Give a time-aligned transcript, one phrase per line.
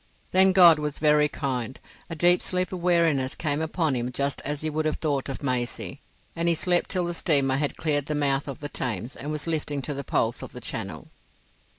[0.31, 4.61] Then God was very kind: a deep sleep of weariness came upon him just as
[4.61, 6.01] he would have thought of Maisie,
[6.35, 9.45] and he slept till the steamer had cleared the mouth of the Thames and was
[9.45, 11.11] lifting to the pulse of the Channel.